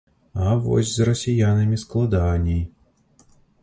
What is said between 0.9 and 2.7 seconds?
з расіянамі складаней.